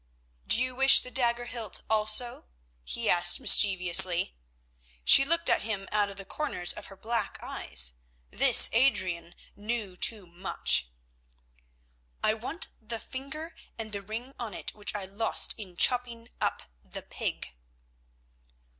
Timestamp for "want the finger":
12.33-13.55